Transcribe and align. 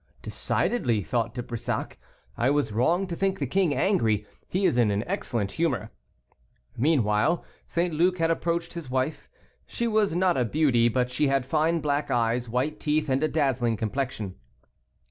"Decidedly," 0.23 1.03
thought 1.03 1.35
De 1.35 1.43
Brissac, 1.43 1.99
"I 2.35 2.49
was 2.49 2.71
wrong 2.71 3.05
to 3.05 3.15
think 3.15 3.37
the 3.37 3.45
king 3.45 3.75
angry; 3.75 4.25
he 4.49 4.65
is 4.65 4.75
in 4.79 4.89
an 4.89 5.03
excellent 5.05 5.51
humor." 5.51 5.91
Meanwhile 6.75 7.45
St. 7.67 7.93
Luc 7.93 8.17
had 8.17 8.31
approached 8.31 8.73
his 8.73 8.89
wife. 8.89 9.29
She 9.67 9.85
was 9.87 10.15
not 10.15 10.37
a 10.37 10.43
beauty, 10.43 10.89
but 10.89 11.11
she 11.11 11.27
had 11.27 11.45
fine 11.45 11.81
black 11.81 12.09
eyes, 12.09 12.49
white 12.49 12.79
teeth, 12.79 13.09
and 13.09 13.21
a 13.23 13.27
dazzling 13.27 13.77
complexion. 13.77 14.33